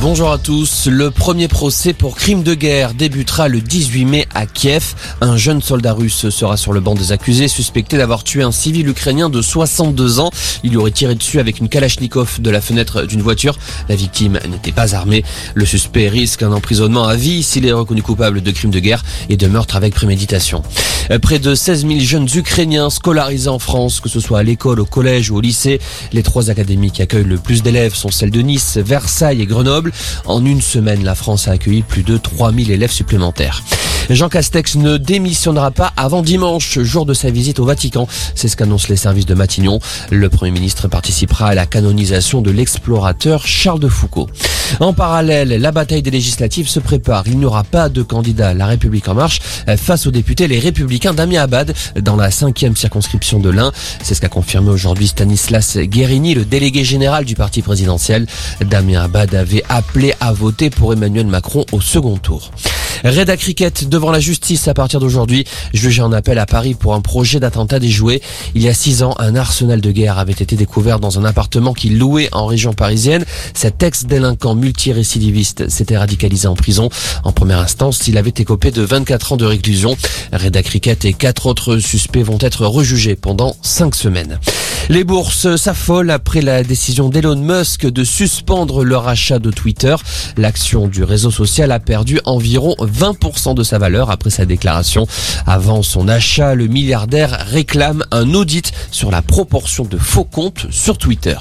Bonjour 0.00 0.30
à 0.30 0.38
tous. 0.38 0.86
Le 0.86 1.10
premier 1.10 1.48
procès 1.48 1.92
pour 1.92 2.14
crime 2.14 2.44
de 2.44 2.54
guerre 2.54 2.94
débutera 2.94 3.48
le 3.48 3.60
18 3.60 4.04
mai 4.04 4.28
à 4.32 4.46
Kiev. 4.46 4.94
Un 5.20 5.36
jeune 5.36 5.60
soldat 5.60 5.92
russe 5.92 6.28
sera 6.28 6.56
sur 6.56 6.72
le 6.72 6.78
banc 6.78 6.94
des 6.94 7.10
accusés, 7.10 7.48
suspecté 7.48 7.96
d'avoir 7.96 8.22
tué 8.22 8.44
un 8.44 8.52
civil 8.52 8.88
ukrainien 8.88 9.28
de 9.28 9.42
62 9.42 10.20
ans. 10.20 10.30
Il 10.62 10.70
lui 10.70 10.76
aurait 10.76 10.92
tiré 10.92 11.16
dessus 11.16 11.40
avec 11.40 11.58
une 11.58 11.68
kalachnikov 11.68 12.40
de 12.40 12.48
la 12.48 12.60
fenêtre 12.60 13.02
d'une 13.02 13.22
voiture. 13.22 13.58
La 13.88 13.96
victime 13.96 14.38
n'était 14.48 14.70
pas 14.70 14.94
armée. 14.94 15.24
Le 15.54 15.66
suspect 15.66 16.08
risque 16.08 16.44
un 16.44 16.52
emprisonnement 16.52 17.04
à 17.04 17.16
vie 17.16 17.42
s'il 17.42 17.66
est 17.66 17.72
reconnu 17.72 18.00
coupable 18.00 18.40
de 18.40 18.50
crime 18.52 18.70
de 18.70 18.78
guerre 18.78 19.04
et 19.28 19.36
de 19.36 19.48
meurtre 19.48 19.74
avec 19.74 19.94
préméditation. 19.94 20.62
Près 21.22 21.38
de 21.38 21.54
16 21.54 21.86
000 21.86 22.00
jeunes 22.00 22.28
ukrainiens 22.34 22.90
scolarisés 22.90 23.48
en 23.48 23.58
France, 23.58 24.00
que 24.00 24.08
ce 24.08 24.20
soit 24.20 24.40
à 24.40 24.42
l'école, 24.42 24.80
au 24.80 24.84
collège 24.84 25.30
ou 25.30 25.36
au 25.36 25.40
lycée. 25.40 25.80
Les 26.12 26.22
trois 26.22 26.50
académies 26.50 26.90
qui 26.90 27.02
accueillent 27.02 27.24
le 27.24 27.38
plus 27.38 27.62
d'élèves 27.62 27.94
sont 27.94 28.10
celles 28.10 28.30
de 28.30 28.40
Nice, 28.40 28.76
Versailles 28.76 29.40
et 29.40 29.46
Grenoble. 29.46 29.92
En 30.26 30.44
une 30.44 30.60
semaine, 30.60 31.04
la 31.04 31.14
France 31.14 31.48
a 31.48 31.52
accueilli 31.52 31.82
plus 31.82 32.02
de 32.02 32.18
3000 32.18 32.70
élèves 32.70 32.92
supplémentaires. 32.92 33.62
Jean 34.10 34.28
Castex 34.28 34.76
ne 34.76 34.96
démissionnera 34.96 35.70
pas 35.70 35.92
avant 35.96 36.22
dimanche, 36.22 36.78
jour 36.80 37.04
de 37.06 37.14
sa 37.14 37.30
visite 37.30 37.58
au 37.58 37.64
Vatican. 37.64 38.08
C'est 38.34 38.48
ce 38.48 38.56
qu'annoncent 38.56 38.88
les 38.88 38.96
services 38.96 39.26
de 39.26 39.34
Matignon. 39.34 39.80
Le 40.10 40.28
Premier 40.28 40.50
ministre 40.50 40.88
participera 40.88 41.48
à 41.48 41.54
la 41.54 41.66
canonisation 41.66 42.40
de 42.40 42.50
l'explorateur 42.50 43.46
Charles 43.46 43.80
de 43.80 43.88
Foucault. 43.88 44.28
En 44.80 44.92
parallèle, 44.92 45.48
la 45.48 45.72
bataille 45.72 46.02
des 46.02 46.10
législatives 46.10 46.68
se 46.68 46.80
prépare. 46.80 47.24
Il 47.26 47.38
n'y 47.38 47.44
aura 47.44 47.64
pas 47.64 47.88
de 47.88 48.02
candidat 48.02 48.48
à 48.50 48.54
La 48.54 48.66
République 48.66 49.08
en 49.08 49.14
marche 49.14 49.40
face 49.76 50.06
aux 50.06 50.10
députés 50.10 50.48
les 50.48 50.58
Républicains 50.58 51.14
d'Amia 51.14 51.42
Abad 51.42 51.74
dans 52.00 52.16
la 52.16 52.30
cinquième 52.30 52.76
circonscription 52.76 53.38
de 53.38 53.50
l'Ain. 53.50 53.72
C'est 54.02 54.14
ce 54.14 54.20
qu'a 54.20 54.28
confirmé 54.28 54.70
aujourd'hui 54.70 55.08
Stanislas 55.08 55.76
Guérini, 55.78 56.34
le 56.34 56.44
délégué 56.44 56.84
général 56.84 57.24
du 57.24 57.34
parti 57.34 57.62
présidentiel. 57.62 58.26
Damien 58.60 59.02
Abad 59.02 59.34
avait 59.34 59.64
appelé 59.68 60.14
à 60.20 60.32
voter 60.32 60.70
pour 60.70 60.92
Emmanuel 60.92 61.26
Macron 61.26 61.64
au 61.72 61.80
second 61.80 62.16
tour. 62.16 62.50
Reda 63.04 63.36
Cricket 63.36 63.88
devant 63.88 64.10
la 64.10 64.20
justice 64.20 64.68
à 64.68 64.74
partir 64.74 65.00
d'aujourd'hui. 65.00 65.44
Jugé 65.72 66.02
en 66.02 66.12
appel 66.12 66.38
à 66.38 66.46
Paris 66.46 66.74
pour 66.74 66.94
un 66.94 67.00
projet 67.00 67.40
d'attentat 67.40 67.78
déjoué. 67.78 68.22
Il 68.54 68.62
y 68.62 68.68
a 68.68 68.74
six 68.74 69.02
ans, 69.02 69.14
un 69.18 69.36
arsenal 69.36 69.80
de 69.80 69.90
guerre 69.90 70.18
avait 70.18 70.32
été 70.32 70.56
découvert 70.56 71.00
dans 71.00 71.18
un 71.18 71.24
appartement 71.24 71.74
qu'il 71.74 71.98
louait 71.98 72.28
en 72.32 72.46
région 72.46 72.72
parisienne. 72.72 73.24
Cet 73.54 73.82
ex-délinquant 73.82 74.54
multirécidiviste 74.54 75.68
s'était 75.68 75.96
radicalisé 75.96 76.48
en 76.48 76.54
prison. 76.54 76.88
En 77.24 77.32
première 77.32 77.60
instance, 77.60 78.06
il 78.08 78.18
avait 78.18 78.34
écopé 78.36 78.70
de 78.70 78.82
24 78.82 79.32
ans 79.32 79.36
de 79.36 79.46
réclusion. 79.46 79.96
Reda 80.32 80.62
Cricket 80.62 81.04
et 81.04 81.12
quatre 81.12 81.46
autres 81.46 81.78
suspects 81.78 82.22
vont 82.22 82.38
être 82.40 82.66
rejugés 82.66 83.16
pendant 83.16 83.56
cinq 83.62 83.94
semaines. 83.94 84.38
Les 84.90 85.04
bourses 85.04 85.56
s'affolent 85.56 86.10
après 86.10 86.40
la 86.40 86.62
décision 86.62 87.10
d'Elon 87.10 87.36
Musk 87.36 87.84
de 87.86 88.04
suspendre 88.04 88.84
le 88.84 88.96
rachat 88.96 89.38
de 89.38 89.50
Twitter. 89.50 89.94
L'action 90.38 90.88
du 90.88 91.04
réseau 91.04 91.30
social 91.30 91.72
a 91.72 91.78
perdu 91.78 92.20
environ 92.24 92.74
20% 92.80 93.54
de 93.54 93.62
sa 93.62 93.78
valeur 93.78 94.10
après 94.10 94.30
sa 94.30 94.46
déclaration. 94.46 95.06
Avant 95.46 95.82
son 95.82 96.08
achat, 96.08 96.54
le 96.54 96.68
milliardaire 96.68 97.46
réclame 97.50 98.02
un 98.12 98.32
audit 98.32 98.72
sur 98.90 99.10
la 99.10 99.20
proportion 99.20 99.84
de 99.84 99.98
faux 99.98 100.24
comptes 100.24 100.66
sur 100.70 100.96
Twitter. 100.96 101.36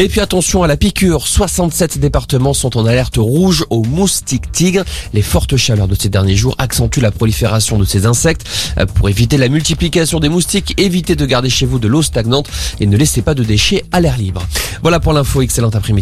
Et 0.00 0.08
puis 0.08 0.20
attention 0.20 0.62
à 0.62 0.68
la 0.68 0.76
piqûre, 0.76 1.26
67 1.26 1.98
départements 1.98 2.54
sont 2.54 2.76
en 2.76 2.86
alerte 2.86 3.16
rouge 3.16 3.66
aux 3.68 3.82
moustiques 3.82 4.52
tigres. 4.52 4.84
Les 5.12 5.22
fortes 5.22 5.56
chaleurs 5.56 5.88
de 5.88 5.96
ces 5.96 6.08
derniers 6.08 6.36
jours 6.36 6.54
accentuent 6.58 7.00
la 7.00 7.10
prolifération 7.10 7.80
de 7.80 7.84
ces 7.84 8.06
insectes. 8.06 8.48
Pour 8.94 9.08
éviter 9.08 9.36
la 9.38 9.48
multiplication 9.48 10.20
des 10.20 10.28
moustiques, 10.28 10.80
évitez 10.80 11.16
de 11.16 11.26
garder 11.26 11.50
chez 11.50 11.66
vous 11.66 11.80
de 11.80 11.88
l'eau 11.88 12.02
stagnante 12.02 12.48
et 12.78 12.86
ne 12.86 12.96
laissez 12.96 13.22
pas 13.22 13.34
de 13.34 13.42
déchets 13.42 13.82
à 13.90 14.00
l'air 14.00 14.16
libre. 14.16 14.46
Voilà 14.82 15.00
pour 15.00 15.12
l'info, 15.12 15.42
excellent 15.42 15.70
après-midi. 15.70 15.96